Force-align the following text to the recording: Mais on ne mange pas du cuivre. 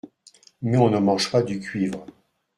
Mais 0.63 0.79
on 0.79 0.89
ne 0.89 0.97
mange 0.97 1.29
pas 1.29 1.43
du 1.43 1.59
cuivre. 1.59 2.07